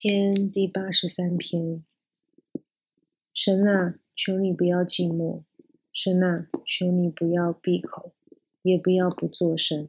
[0.00, 1.82] 篇第八十三篇，
[3.34, 5.42] 神啊，求你不要寂寞；
[5.92, 8.12] 神啊，求你不要闭口，
[8.62, 9.88] 也不要不作声，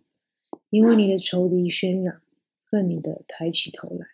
[0.72, 2.24] 因为你的仇敌喧嚷，
[2.64, 4.08] 恨你的抬起头来，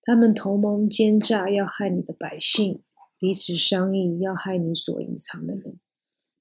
[0.00, 2.84] 他们同盟奸诈，要害你的百姓，
[3.18, 5.80] 彼此商议，要害你所隐藏的人。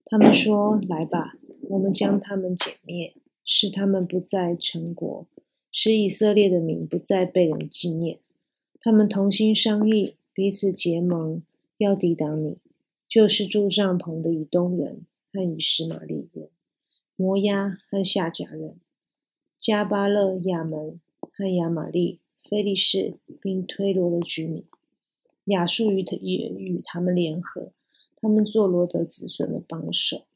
[0.05, 1.33] 他们说：“来吧，
[1.69, 5.27] 我们将他们歼灭，使他们不再成国，
[5.71, 8.19] 使以色列的名不再被人纪念。”
[8.85, 11.41] 他们同心商议，彼此结盟，
[11.79, 12.59] 要抵挡你。
[13.07, 16.49] 就是住帐篷的以东人和以实玛利人、
[17.15, 18.75] 摩押和夏甲人、
[19.57, 24.63] 加巴勒、亚门和亚玛利、菲利士，并推罗的居民。
[25.45, 27.71] 亚述与他也与他们联合，
[28.17, 30.27] 他们做罗德子孙的帮手。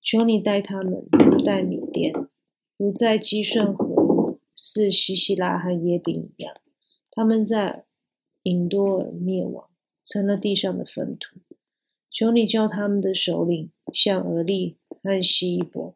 [0.00, 2.14] 求你带他们，如带米甸，
[2.76, 6.54] 如在基顺河似西西拉和耶宾一样。
[7.20, 7.84] 他们在
[8.44, 9.68] 隐多尔灭亡，
[10.02, 11.38] 成了地上的粪土。
[12.10, 15.94] 求你叫他们的首领像俄利和希伯，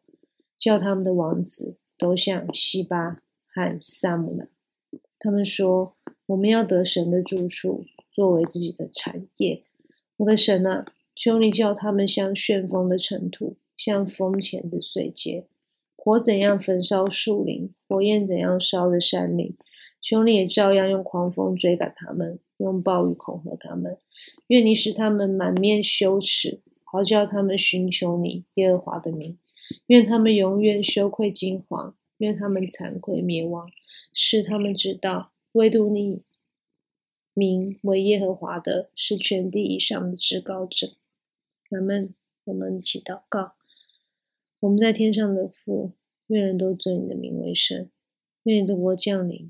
[0.55, 4.47] 叫他们的王子都像西巴和萨姆纳。
[5.17, 5.95] 他们说
[6.27, 9.63] ：“我们要得神的住处，作为自己的产业。”
[10.17, 15.45] 我的神啊，求你叫他们像旋风的尘土，像风前的碎秸。
[15.95, 19.57] 火怎样焚烧树林，火焰怎样烧的山林。
[20.05, 23.97] 求你也照样用狂风追赶他们，用暴雨恐吓他们。
[24.45, 29.39] 愿你使他们满面羞耻，好叫他们寻求你耶和华的名。
[29.87, 33.67] 愿他们永远羞愧惊惶，愿他们惭愧灭亡，
[34.13, 36.21] 使他们知道，唯独你
[37.33, 40.91] 名为耶和华的，是全地以上的至高者。
[41.67, 43.53] 咱们，我们一起祷告。
[44.59, 45.93] 我们在天上的父，
[46.27, 47.89] 愿人都尊你的名为圣。
[48.43, 49.49] 愿你的国降临。